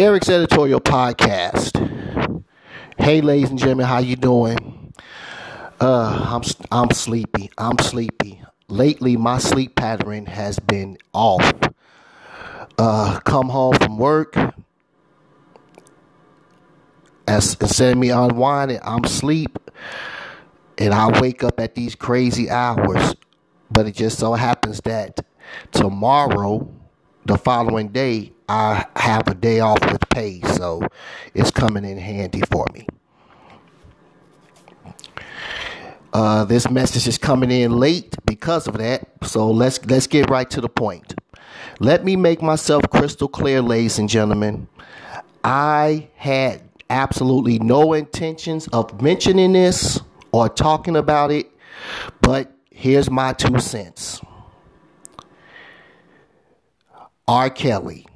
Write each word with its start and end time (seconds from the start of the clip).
Eric's 0.00 0.30
editorial 0.30 0.80
podcast. 0.80 2.42
Hey, 2.96 3.20
ladies 3.20 3.50
and 3.50 3.58
gentlemen, 3.58 3.84
how 3.84 3.98
you 3.98 4.16
doing? 4.16 4.94
Uh, 5.78 6.40
I'm 6.40 6.42
I'm 6.72 6.90
sleepy. 6.92 7.50
I'm 7.58 7.78
sleepy. 7.80 8.40
Lately, 8.68 9.18
my 9.18 9.36
sleep 9.36 9.76
pattern 9.76 10.24
has 10.24 10.58
been 10.58 10.96
off. 11.12 11.52
Uh, 12.78 13.20
come 13.26 13.50
home 13.50 13.74
from 13.74 13.98
work, 13.98 14.38
as 17.28 17.54
instead 17.60 17.92
of 17.92 17.98
me 17.98 18.08
unwinding, 18.08 18.80
I'm 18.82 19.04
sleep, 19.04 19.58
and 20.78 20.94
I 20.94 21.20
wake 21.20 21.44
up 21.44 21.60
at 21.60 21.74
these 21.74 21.94
crazy 21.94 22.48
hours. 22.48 23.14
But 23.70 23.86
it 23.86 23.96
just 23.96 24.18
so 24.18 24.32
happens 24.32 24.80
that 24.86 25.20
tomorrow, 25.72 26.72
the 27.26 27.36
following 27.36 27.88
day, 27.88 28.32
I 28.52 28.84
have 28.96 29.28
a 29.28 29.34
day 29.34 29.60
off 29.60 29.78
with 29.92 30.08
pay, 30.08 30.40
so 30.40 30.82
it's 31.34 31.52
coming 31.52 31.84
in 31.84 31.98
handy 31.98 32.42
for 32.50 32.66
me. 32.74 32.84
Uh, 36.12 36.44
this 36.46 36.68
message 36.68 37.06
is 37.06 37.16
coming 37.16 37.52
in 37.52 37.70
late 37.70 38.16
because 38.26 38.66
of 38.66 38.76
that, 38.78 39.08
so 39.22 39.48
let's 39.48 39.86
let's 39.86 40.08
get 40.08 40.28
right 40.28 40.50
to 40.50 40.60
the 40.60 40.68
point. 40.68 41.14
Let 41.78 42.04
me 42.04 42.16
make 42.16 42.42
myself 42.42 42.82
crystal 42.90 43.28
clear, 43.28 43.62
ladies 43.62 44.00
and 44.00 44.08
gentlemen. 44.08 44.66
I 45.44 46.08
had 46.16 46.60
absolutely 46.90 47.60
no 47.60 47.92
intentions 47.92 48.66
of 48.72 49.00
mentioning 49.00 49.52
this 49.52 50.00
or 50.32 50.48
talking 50.48 50.96
about 50.96 51.30
it, 51.30 51.48
but 52.20 52.52
here's 52.72 53.08
my 53.08 53.32
two 53.32 53.60
cents. 53.60 54.20
R. 57.28 57.48
Kelly. 57.48 58.08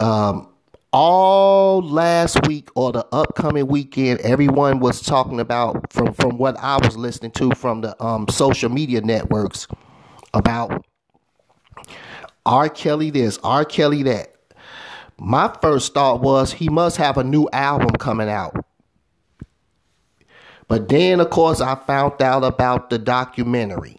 Um, 0.00 0.48
all 0.92 1.82
last 1.82 2.46
week 2.46 2.70
or 2.74 2.92
the 2.92 3.06
upcoming 3.12 3.66
weekend, 3.66 4.20
everyone 4.20 4.80
was 4.80 5.02
talking 5.02 5.40
about 5.40 5.92
from 5.92 6.14
from 6.14 6.38
what 6.38 6.56
I 6.58 6.78
was 6.78 6.96
listening 6.96 7.32
to 7.32 7.50
from 7.54 7.82
the 7.82 8.02
um, 8.02 8.26
social 8.28 8.70
media 8.70 9.00
networks 9.00 9.66
about 10.32 10.84
R. 12.46 12.68
Kelly 12.68 13.10
this, 13.10 13.38
R. 13.42 13.64
Kelly 13.64 14.02
that. 14.04 14.34
My 15.18 15.54
first 15.60 15.94
thought 15.94 16.20
was 16.20 16.52
he 16.52 16.68
must 16.68 16.96
have 16.96 17.18
a 17.18 17.24
new 17.24 17.48
album 17.52 17.90
coming 17.98 18.28
out. 18.28 18.64
But 20.68 20.88
then, 20.88 21.18
of 21.18 21.30
course, 21.30 21.60
I 21.60 21.74
found 21.74 22.22
out 22.22 22.44
about 22.44 22.88
the 22.88 22.98
documentary. 22.98 23.98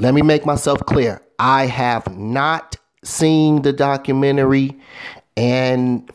Let 0.00 0.14
me 0.14 0.22
make 0.22 0.44
myself 0.44 0.80
clear. 0.80 1.22
I 1.38 1.66
have 1.66 2.16
not 2.16 2.76
seen 3.06 3.62
the 3.62 3.72
documentary 3.72 4.78
and 5.36 6.10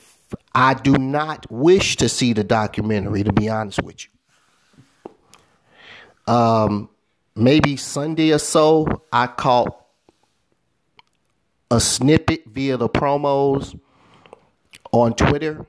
I 0.53 0.73
do 0.73 0.93
not 0.97 1.49
wish 1.51 1.97
to 1.97 2.09
see 2.09 2.33
the 2.33 2.43
documentary, 2.43 3.23
to 3.23 3.33
be 3.33 3.49
honest 3.49 3.81
with 3.83 4.05
you. 6.27 6.33
Um, 6.33 6.89
maybe 7.35 7.77
Sunday 7.77 8.31
or 8.31 8.39
so, 8.39 9.03
I 9.11 9.27
caught 9.27 9.77
a 11.69 11.79
snippet 11.79 12.45
via 12.47 12.77
the 12.77 12.89
promos 12.89 13.79
on 14.91 15.13
Twitter. 15.13 15.65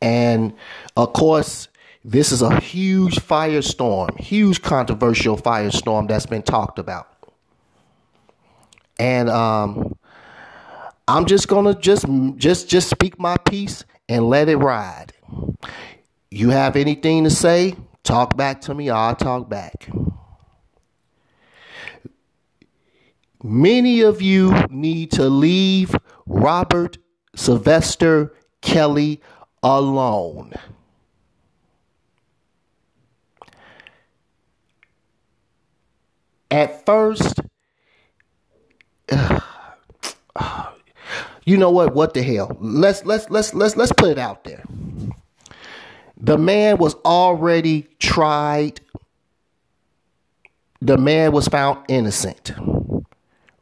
And 0.00 0.54
of 0.96 1.12
course, 1.12 1.68
this 2.04 2.30
is 2.30 2.42
a 2.42 2.60
huge 2.60 3.16
firestorm, 3.16 4.18
huge 4.20 4.62
controversial 4.62 5.36
firestorm 5.36 6.06
that's 6.06 6.26
been 6.26 6.42
talked 6.42 6.78
about. 6.78 7.15
And 8.98 9.28
um, 9.28 9.96
I'm 11.08 11.26
just 11.26 11.48
gonna 11.48 11.74
just 11.74 12.06
just 12.36 12.68
just 12.68 12.88
speak 12.90 13.18
my 13.18 13.36
piece 13.36 13.84
and 14.08 14.28
let 14.28 14.48
it 14.48 14.56
ride. 14.56 15.12
You 16.30 16.50
have 16.50 16.76
anything 16.76 17.24
to 17.24 17.30
say? 17.30 17.76
Talk 18.02 18.36
back 18.36 18.60
to 18.62 18.74
me. 18.74 18.90
I'll 18.90 19.16
talk 19.16 19.48
back. 19.48 19.88
Many 23.42 24.00
of 24.00 24.22
you 24.22 24.52
need 24.70 25.12
to 25.12 25.28
leave 25.28 25.94
Robert 26.26 26.98
Sylvester 27.36 28.34
Kelly 28.60 29.20
alone. 29.62 30.52
At 36.50 36.84
first, 36.86 37.40
you 41.44 41.56
know 41.56 41.70
what? 41.70 41.94
What 41.94 42.14
the 42.14 42.22
hell? 42.22 42.56
Let's 42.60 43.04
let's 43.04 43.30
let's 43.30 43.54
let's 43.54 43.76
let's 43.76 43.92
put 43.92 44.10
it 44.10 44.18
out 44.18 44.44
there. 44.44 44.64
The 46.16 46.38
man 46.38 46.78
was 46.78 46.94
already 47.04 47.86
tried. 47.98 48.80
The 50.80 50.98
man 50.98 51.32
was 51.32 51.48
found 51.48 51.84
innocent. 51.88 52.52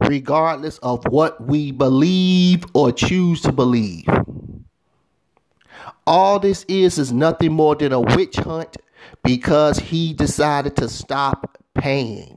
Regardless 0.01 0.77
of 0.79 1.05
what 1.07 1.41
we 1.41 1.71
believe 1.71 2.65
or 2.73 2.91
choose 2.91 3.41
to 3.41 3.51
believe. 3.51 4.05
All 6.07 6.39
this 6.39 6.63
is 6.67 6.99
is 6.99 7.11
nothing 7.11 7.53
more 7.53 7.75
than 7.75 7.91
a 7.91 7.99
witch 7.99 8.35
hunt 8.35 8.77
because 9.23 9.79
he 9.79 10.13
decided 10.13 10.75
to 10.75 10.87
stop 10.87 11.57
paying 11.73 12.34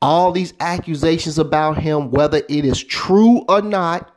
all 0.00 0.32
these 0.32 0.54
accusations 0.60 1.38
about 1.38 1.78
him, 1.78 2.10
whether 2.10 2.38
it 2.48 2.64
is 2.64 2.82
true 2.82 3.44
or 3.48 3.62
not. 3.62 4.14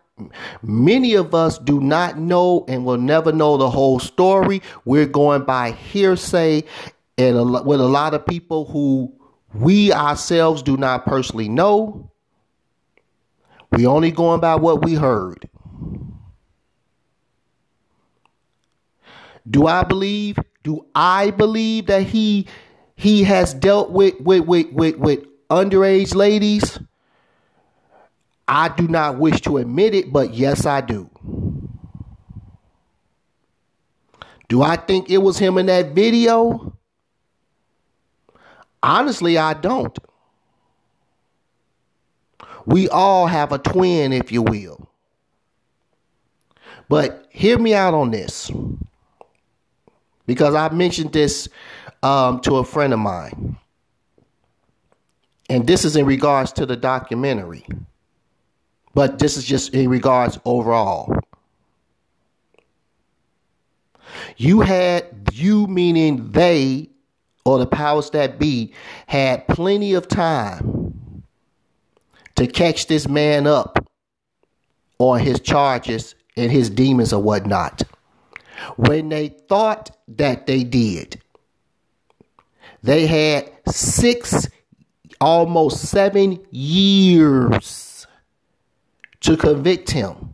Many 0.62 1.16
of 1.16 1.34
us 1.34 1.58
do 1.58 1.80
not 1.80 2.20
know 2.20 2.64
and 2.68 2.86
will 2.86 2.98
never 2.98 3.32
know 3.32 3.58
the 3.58 3.70
whole 3.70 4.00
story. 4.00 4.62
We're 4.86 5.08
going 5.08 5.44
by 5.46 5.72
hearsay, 5.72 6.64
and 7.18 7.66
with 7.66 7.82
a 7.82 7.88
lot 7.88 8.14
of 8.14 8.26
people 8.28 8.66
who 8.66 9.12
we 9.54 9.92
ourselves 9.92 10.62
do 10.62 10.78
not 10.78 11.06
personally 11.06 11.50
know. 11.50 12.12
We 13.72 13.88
only 13.88 14.12
going 14.12 14.42
by 14.42 14.56
what 14.56 14.84
we 14.84 14.96
heard. 14.96 15.50
Do 19.50 19.66
I 19.66 19.84
believe? 19.84 20.38
Do 20.64 20.86
I 20.94 21.32
believe 21.32 21.88
that 21.88 22.04
he 22.04 22.48
he 22.96 23.24
has 23.24 23.54
dealt 23.56 23.90
with 23.90 24.20
with 24.20 24.46
with 24.46 24.72
with, 24.72 24.98
with 24.98 25.26
underage 25.52 26.16
ladies, 26.16 26.80
I 28.48 28.70
do 28.70 28.88
not 28.88 29.18
wish 29.18 29.42
to 29.42 29.58
admit 29.58 29.94
it, 29.94 30.12
but 30.12 30.34
yes, 30.34 30.66
I 30.66 30.82
do. 30.82 31.10
Do 34.48 34.62
I 34.62 34.76
think 34.76 35.10
it 35.10 35.20
was 35.20 35.38
him 35.38 35.58
in 35.58 35.68
that 35.68 35.92
video? 35.94 36.76
Honestly, 38.84 39.38
I 39.38 39.54
don't. 39.54 39.98
We 42.66 42.90
all 42.90 43.28
have 43.28 43.52
a 43.52 43.58
twin, 43.58 44.12
if 44.12 44.32
you 44.32 44.42
will. 44.42 44.90
But 46.90 47.28
hear 47.30 47.58
me 47.58 47.74
out 47.74 47.94
on 47.94 48.12
this. 48.12 48.52
Because 50.26 50.56
I 50.56 50.70
mentioned 50.70 51.14
this 51.14 51.48
um, 52.04 52.42
to 52.42 52.58
a 52.58 52.66
friend 52.66 52.92
of 52.94 53.00
mine. 53.00 53.58
And 55.52 55.68
this 55.68 55.84
is 55.84 55.98
in 55.98 56.06
regards 56.06 56.54
to 56.54 56.66
the 56.66 56.78
documentary. 56.78 57.66
But 58.94 59.20
this 59.20 59.36
is 59.36 59.44
just 59.44 59.74
in 59.74 59.90
regards 59.90 60.40
overall. 60.46 61.14
You 64.38 64.62
had, 64.62 65.28
you 65.34 65.68
meaning 65.68 66.32
they, 66.32 66.90
or 67.44 67.60
the 67.60 67.68
powers 67.68 68.12
that 68.12 68.40
be, 68.40 68.74
had 69.08 69.46
plenty 69.50 69.94
of 69.94 70.08
time 70.08 71.26
to 72.36 72.48
catch 72.48 72.88
this 72.88 73.10
man 73.10 73.46
up 73.46 73.86
on 75.00 75.20
his 75.20 75.42
charges 75.42 76.16
and 76.38 76.50
his 76.50 76.70
demons 76.70 77.12
or 77.12 77.22
whatnot. 77.22 77.84
When 78.78 79.10
they 79.10 79.28
thought 79.28 79.98
that 80.08 80.48
they 80.48 80.64
did, 80.64 81.22
they 82.84 83.06
had 83.06 83.52
six 83.68 84.48
almost 85.22 85.86
seven 85.86 86.40
years 86.50 88.08
to 89.22 89.38
convict 89.38 89.92
him. 89.92 90.34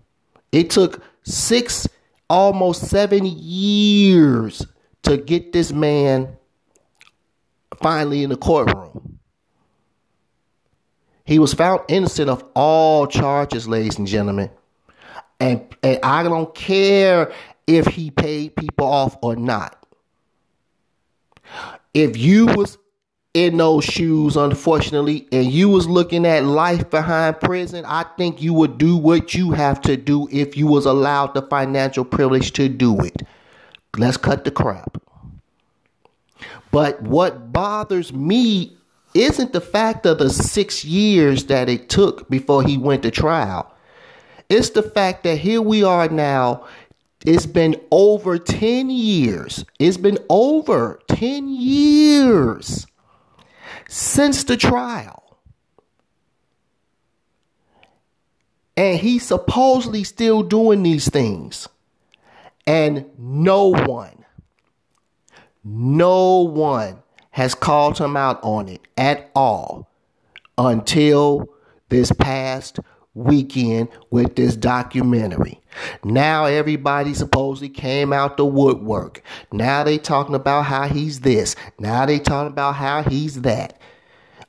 It 0.51 0.69
took 0.69 1.03
six, 1.23 1.87
almost 2.29 2.87
seven 2.87 3.25
years 3.25 4.65
to 5.03 5.17
get 5.17 5.51
this 5.51 5.73
man 5.73 6.37
finally 7.81 8.23
in 8.23 8.29
the 8.29 8.37
courtroom. 8.37 9.19
He 11.25 11.39
was 11.39 11.53
found 11.53 11.81
innocent 11.89 12.29
of 12.29 12.43
all 12.55 13.05
charges, 13.05 13.67
ladies 13.67 13.97
and 13.97 14.07
gentlemen. 14.07 14.49
And, 15.41 15.67
and 15.83 15.99
I 16.01 16.23
don't 16.23 16.55
care 16.55 17.33
if 17.67 17.85
he 17.87 18.09
paid 18.09 18.55
people 18.55 18.87
off 18.87 19.17
or 19.21 19.35
not. 19.35 19.85
If 21.93 22.15
you 22.15 22.45
was 22.45 22.77
in 23.37 23.57
those 23.57 23.85
shoes, 23.85 24.35
unfortunately, 24.35 25.27
and 25.31 25.51
you 25.51 25.69
was 25.69 25.87
looking 25.87 26.25
at 26.25 26.43
life 26.43 26.89
behind 26.89 27.39
prison, 27.39 27.85
I 27.85 28.01
think 28.17 28.41
you 28.41 28.51
would 28.53 28.79
do 28.79 28.97
what 28.97 29.35
you 29.35 29.51
have 29.51 29.79
to 29.81 29.95
do 29.95 30.27
if 30.31 30.57
you 30.57 30.65
was 30.65 30.87
allowed 30.87 31.35
the 31.35 31.43
financial 31.43 32.03
privilege 32.03 32.51
to 32.53 32.67
do 32.67 32.99
it. 32.99 33.21
Let's 33.95 34.17
cut 34.17 34.43
the 34.43 34.49
crap. 34.49 34.99
But 36.71 36.99
what 37.03 37.53
bothers 37.53 38.11
me 38.11 38.75
isn't 39.13 39.53
the 39.53 39.61
fact 39.61 40.07
of 40.07 40.17
the 40.17 40.31
six 40.31 40.83
years 40.83 41.45
that 41.45 41.69
it 41.69 41.89
took 41.89 42.27
before 42.31 42.63
he 42.63 42.75
went 42.75 43.03
to 43.03 43.11
trial. 43.11 43.71
It's 44.49 44.71
the 44.71 44.81
fact 44.81 45.23
that 45.25 45.37
here 45.37 45.61
we 45.61 45.83
are 45.83 46.09
now. 46.09 46.65
It's 47.23 47.45
been 47.45 47.75
over 47.91 48.39
10 48.39 48.89
years. 48.89 49.63
It's 49.77 49.97
been 49.97 50.17
over 50.27 50.99
10 51.07 51.49
years 51.49 52.87
since 53.87 54.43
the 54.43 54.57
trial. 54.57 55.23
And 58.75 58.99
he's 58.99 59.25
supposedly 59.25 60.03
still 60.03 60.43
doing 60.43 60.83
these 60.83 61.09
things. 61.09 61.67
And 62.67 63.05
no 63.17 63.69
one, 63.69 64.25
no 65.63 66.39
one 66.39 67.01
has 67.31 67.55
called 67.55 67.97
him 67.97 68.17
out 68.17 68.39
on 68.43 68.67
it 68.67 68.81
at 68.97 69.31
all 69.35 69.89
until 70.57 71.47
this 71.89 72.11
past 72.11 72.79
weekend 73.17 73.89
with 74.11 74.35
this 74.35 74.55
documentary. 74.55 75.59
Now 76.03 76.45
everybody 76.45 77.13
supposedly 77.13 77.69
came 77.69 78.13
out 78.13 78.37
the 78.37 78.45
woodwork. 78.45 79.21
Now 79.51 79.83
they 79.83 79.97
talking 79.97 80.35
about 80.35 80.63
how 80.63 80.87
he's 80.87 81.21
this. 81.21 81.55
Now 81.79 82.05
they 82.05 82.19
talking 82.19 82.51
about 82.51 82.75
how 82.75 83.03
he's 83.03 83.41
that. 83.41 83.79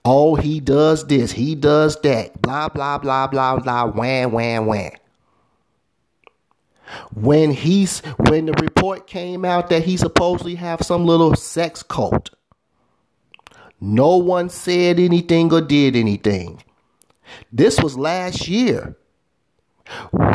Oh, 0.05 0.37
he 0.37 0.61
does 0.61 1.07
this, 1.07 1.33
he 1.33 1.55
does 1.55 2.01
that. 2.03 2.41
Blah 2.41 2.69
blah 2.69 2.99
blah 2.99 3.27
blah 3.27 3.59
blah. 3.59 3.87
Wham 3.87 4.33
wham 4.33 4.67
wham. 4.67 4.93
When 7.13 7.51
he's 7.53 8.01
when 8.29 8.47
the 8.47 8.55
report 8.55 9.07
came 9.07 9.45
out 9.45 9.69
that 9.71 9.85
he 9.85 9.97
supposedly 9.97 10.55
have 10.55 10.81
some 10.83 11.05
little 11.05 11.35
sex 11.35 11.83
cult, 11.83 12.31
no 13.81 14.17
one 14.17 14.49
said 14.49 14.99
anything 14.99 15.53
or 15.53 15.61
did 15.61 15.97
anything. 15.97 16.63
This 17.53 17.81
was 17.81 17.97
last 17.97 18.49
year 18.49 18.97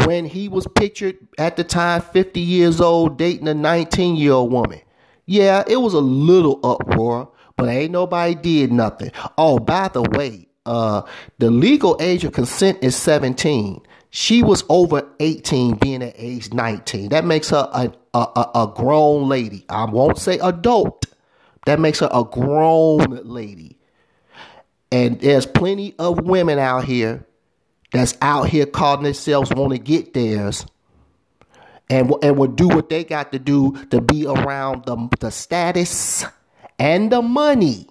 when 0.05 0.25
he 0.25 0.49
was 0.49 0.67
pictured 0.75 1.17
at 1.37 1.55
the 1.57 1.63
time 1.63 2.01
50 2.01 2.39
years 2.39 2.81
old 2.81 3.17
dating 3.17 3.47
a 3.47 3.53
19 3.53 4.15
year 4.15 4.33
old 4.33 4.51
woman. 4.51 4.81
Yeah, 5.25 5.63
it 5.67 5.77
was 5.77 5.93
a 5.93 5.99
little 5.99 6.59
uproar, 6.63 7.29
but 7.55 7.69
ain't 7.69 7.91
nobody 7.91 8.35
did 8.35 8.71
nothing. 8.71 9.11
Oh, 9.37 9.59
by 9.59 9.87
the 9.87 10.01
way, 10.01 10.47
uh, 10.65 11.03
the 11.39 11.49
legal 11.49 11.97
age 12.01 12.23
of 12.25 12.33
consent 12.33 12.79
is 12.81 12.95
17. 12.95 13.81
She 14.09 14.43
was 14.43 14.63
over 14.69 15.07
18, 15.19 15.75
being 15.75 16.03
at 16.03 16.13
age 16.17 16.53
19. 16.53 17.09
That 17.09 17.25
makes 17.25 17.49
her 17.49 17.69
a, 17.73 17.91
a, 18.13 18.19
a, 18.19 18.51
a 18.55 18.73
grown 18.75 19.27
lady. 19.27 19.65
I 19.69 19.85
won't 19.85 20.17
say 20.17 20.37
adult. 20.39 21.05
That 21.65 21.79
makes 21.79 21.99
her 21.99 22.09
a 22.11 22.23
grown 22.23 23.21
lady. 23.23 23.77
And 24.93 25.19
there's 25.19 25.47
plenty 25.47 25.95
of 25.97 26.19
women 26.21 26.59
out 26.59 26.83
here 26.83 27.25
that's 27.91 28.15
out 28.21 28.47
here 28.47 28.67
calling 28.67 29.01
themselves 29.01 29.51
want 29.51 29.71
to 29.71 29.79
get 29.79 30.13
theirs 30.13 30.67
and, 31.89 32.13
and 32.21 32.37
will 32.37 32.45
do 32.45 32.67
what 32.67 32.89
they 32.89 33.03
got 33.03 33.31
to 33.31 33.39
do 33.39 33.75
to 33.85 33.99
be 34.01 34.27
around 34.27 34.85
the, 34.85 35.09
the 35.19 35.31
status 35.31 36.25
and 36.77 37.11
the 37.11 37.23
money. 37.23 37.87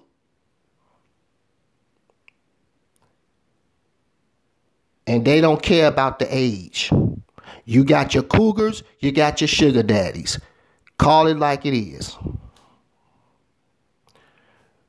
And 5.05 5.25
they 5.25 5.41
don't 5.41 5.61
care 5.61 5.89
about 5.89 6.21
the 6.21 6.29
age. 6.31 6.93
You 7.65 7.83
got 7.83 8.15
your 8.15 8.23
cougars, 8.23 8.85
you 9.01 9.11
got 9.11 9.41
your 9.41 9.49
sugar 9.49 9.83
daddies. 9.83 10.39
Call 10.99 11.27
it 11.27 11.37
like 11.37 11.67
it 11.67 11.77
is. 11.77 12.17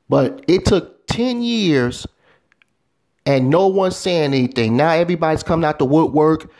But 0.08 0.44
it 0.46 0.64
took 0.64 0.93
10 1.14 1.42
years 1.42 2.08
and 3.24 3.48
no 3.48 3.68
one's 3.68 3.94
saying 3.94 4.34
anything. 4.34 4.76
Now 4.76 4.90
everybody's 4.90 5.44
coming 5.44 5.64
out 5.64 5.78
the 5.78 5.84
woodwork, 5.84 6.50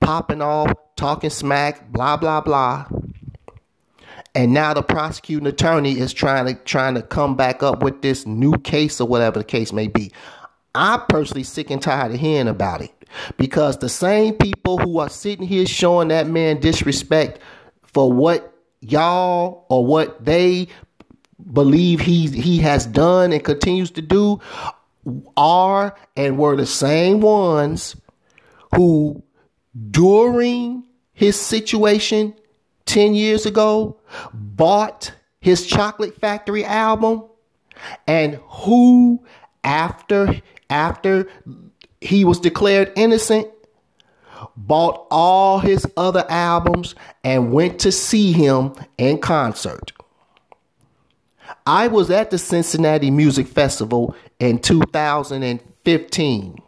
popping 0.00 0.42
off, 0.42 0.70
talking 0.96 1.30
smack, 1.30 1.90
blah, 1.90 2.18
blah, 2.18 2.42
blah. 2.42 2.86
And 4.34 4.52
now 4.52 4.74
the 4.74 4.82
prosecuting 4.82 5.46
attorney 5.46 5.98
is 5.98 6.12
trying 6.12 6.44
to 6.46 6.54
trying 6.64 6.94
to 6.94 7.02
come 7.02 7.36
back 7.36 7.62
up 7.62 7.82
with 7.82 8.02
this 8.02 8.26
new 8.26 8.52
case 8.58 9.00
or 9.00 9.08
whatever 9.08 9.38
the 9.38 9.44
case 9.44 9.72
may 9.72 9.88
be. 9.88 10.12
I'm 10.74 11.00
personally 11.08 11.42
sick 11.42 11.70
and 11.70 11.80
tired 11.80 12.12
of 12.12 12.20
hearing 12.20 12.48
about 12.48 12.82
it 12.82 12.92
because 13.38 13.78
the 13.78 13.88
same 13.88 14.34
people 14.34 14.76
who 14.76 14.98
are 14.98 15.08
sitting 15.08 15.46
here 15.46 15.64
showing 15.64 16.08
that 16.08 16.26
man 16.26 16.60
disrespect 16.60 17.40
for 17.82 18.12
what 18.12 18.52
y'all 18.82 19.64
or 19.70 19.86
what 19.86 20.22
they 20.22 20.68
believe 21.52 22.00
he 22.00 22.28
he 22.28 22.58
has 22.58 22.86
done 22.86 23.32
and 23.32 23.44
continues 23.44 23.90
to 23.90 24.02
do 24.02 24.40
are 25.36 25.96
and 26.16 26.38
were 26.38 26.56
the 26.56 26.66
same 26.66 27.20
ones 27.20 27.96
who 28.74 29.22
during 29.90 30.84
his 31.12 31.38
situation 31.38 32.34
10 32.86 33.14
years 33.14 33.46
ago 33.46 33.98
bought 34.32 35.12
his 35.40 35.66
chocolate 35.66 36.14
factory 36.20 36.64
album 36.64 37.24
and 38.06 38.34
who 38.48 39.24
after 39.64 40.40
after 40.70 41.26
he 42.00 42.24
was 42.24 42.38
declared 42.38 42.92
innocent 42.96 43.48
bought 44.56 45.06
all 45.10 45.58
his 45.58 45.86
other 45.96 46.24
albums 46.28 46.94
and 47.24 47.52
went 47.52 47.78
to 47.80 47.92
see 47.92 48.32
him 48.32 48.72
in 48.98 49.18
concert 49.18 49.92
I 51.66 51.88
was 51.88 52.10
at 52.10 52.30
the 52.30 52.38
Cincinnati 52.38 53.10
Music 53.10 53.46
Festival 53.46 54.14
in 54.38 54.58
2015, 54.58 56.58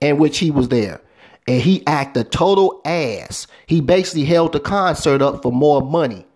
in 0.00 0.18
which 0.18 0.38
he 0.38 0.50
was 0.50 0.68
there. 0.68 1.00
And 1.46 1.62
he 1.62 1.86
acted 1.86 2.26
a 2.26 2.28
total 2.28 2.80
ass. 2.84 3.46
He 3.66 3.80
basically 3.80 4.24
held 4.24 4.52
the 4.52 4.60
concert 4.60 5.22
up 5.22 5.42
for 5.42 5.52
more 5.52 5.80
money. 5.80 6.26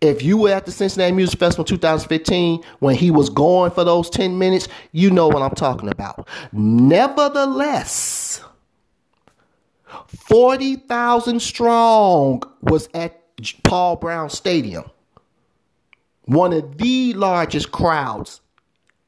If 0.00 0.22
you 0.22 0.36
were 0.36 0.50
at 0.50 0.66
the 0.66 0.72
Cincinnati 0.72 1.12
Music 1.12 1.38
Festival 1.38 1.64
2015 1.64 2.64
when 2.80 2.96
he 2.96 3.12
was 3.12 3.30
going 3.30 3.70
for 3.70 3.84
those 3.84 4.10
10 4.10 4.36
minutes, 4.36 4.66
you 4.90 5.12
know 5.12 5.28
what 5.28 5.42
I'm 5.42 5.54
talking 5.54 5.88
about. 5.88 6.26
Nevertheless, 6.52 8.40
40,000 10.26 11.40
strong 11.40 12.42
was 12.62 12.88
at 12.94 13.21
Paul 13.64 13.96
Brown 13.96 14.30
Stadium, 14.30 14.84
one 16.24 16.52
of 16.52 16.78
the 16.78 17.12
largest 17.14 17.72
crowds 17.72 18.40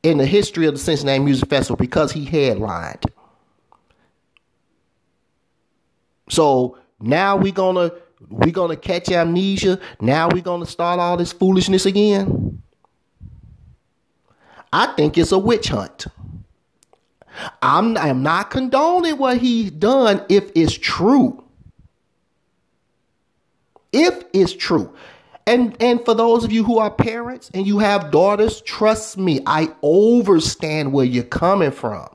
in 0.03 0.19
the 0.19 0.27
history 0.27 0.67
of 0.67 0.75
the 0.75 0.81
Cincinnati 0.81 1.21
Music 1.21 1.49
Festival 1.49 1.77
because 1.77 2.13
he 2.13 2.25
headlined. 2.25 3.05
So 6.29 6.79
now 7.01 7.37
we're 7.37 7.53
gonna 7.53 7.93
we're 8.29 8.53
gonna 8.53 8.77
catch 8.77 9.11
amnesia. 9.11 9.79
Now 10.01 10.29
we're 10.29 10.43
gonna 10.43 10.67
start 10.67 10.99
all 10.99 11.17
this 11.17 11.33
foolishness 11.33 11.87
again. 11.87 12.63
I 14.73 14.87
think 14.95 15.17
it's 15.17 15.33
a 15.33 15.39
witch 15.39 15.69
hunt. 15.69 16.07
I'm 17.63 17.97
I'm 17.97 18.23
not 18.23 18.51
condoning 18.51 19.19
what 19.19 19.39
he's 19.39 19.71
done 19.71 20.25
if 20.29 20.51
it's 20.55 20.73
true 20.73 21.44
if 23.95 24.25
it's 24.33 24.53
true. 24.53 24.95
And 25.47 25.77
and 25.81 26.05
for 26.05 26.15
those 26.15 26.45
of 26.45 26.53
you 26.53 26.65
who 26.65 26.79
are 26.79 26.91
parents 26.91 27.51
and 27.55 27.67
you 27.67 27.79
have 27.79 28.11
daughters, 28.11 28.61
trust 28.63 29.19
me, 29.19 29.41
I 29.47 29.71
understand 29.83 30.93
where 30.93 31.05
you're 31.05 31.25
coming 31.25 31.71
from. 31.71 32.09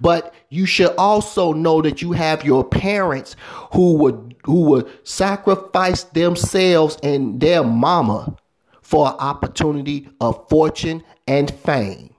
But 0.00 0.34
you 0.48 0.66
should 0.66 0.94
also 0.96 1.52
know 1.52 1.82
that 1.82 2.00
you 2.02 2.12
have 2.12 2.44
your 2.44 2.64
parents 2.64 3.36
who 3.72 3.94
would 3.94 4.36
who 4.44 4.62
would 4.62 4.88
sacrifice 5.06 6.04
themselves 6.04 6.96
and 7.02 7.40
their 7.40 7.64
mama 7.64 8.36
for 8.82 9.08
an 9.08 9.14
opportunity 9.18 10.08
of 10.20 10.48
fortune 10.48 11.02
and 11.26 11.50
fame. 11.50 12.14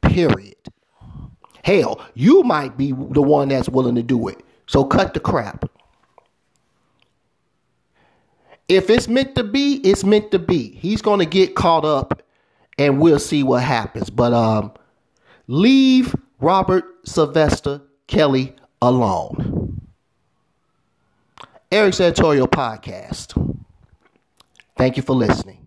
Period. 0.00 0.56
Hell, 1.62 2.00
you 2.14 2.42
might 2.42 2.76
be 2.76 2.92
the 2.92 3.22
one 3.22 3.48
that's 3.48 3.68
willing 3.68 3.96
to 3.96 4.02
do 4.02 4.28
it. 4.28 4.42
So 4.66 4.84
cut 4.84 5.14
the 5.14 5.20
crap. 5.20 5.64
If 8.68 8.90
it's 8.90 9.08
meant 9.08 9.34
to 9.36 9.44
be, 9.44 9.76
it's 9.84 10.04
meant 10.04 10.30
to 10.32 10.38
be. 10.38 10.72
He's 10.72 11.00
going 11.02 11.20
to 11.20 11.26
get 11.26 11.54
caught 11.54 11.84
up 11.84 12.22
and 12.78 13.00
we'll 13.00 13.18
see 13.18 13.42
what 13.42 13.62
happens. 13.62 14.10
But 14.10 14.32
um 14.32 14.72
leave 15.46 16.14
Robert 16.40 16.84
Sylvester 17.04 17.80
Kelly 18.06 18.54
alone. 18.82 19.80
Eric's 21.70 22.00
Editorial 22.00 22.48
Podcast. 22.48 23.32
Thank 24.76 24.96
you 24.96 25.02
for 25.02 25.14
listening. 25.14 25.65